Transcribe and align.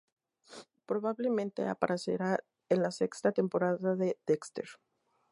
Probablemente 0.87 1.67
aparecerá 1.67 2.43
en 2.69 2.81
la 2.81 2.89
sexta 2.89 3.31
temporada 3.33 3.95
de 3.95 4.17
Dexter. 4.25 4.65